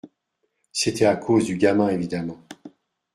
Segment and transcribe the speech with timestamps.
[0.73, 2.41] C’était à cause du gamin, évidemment.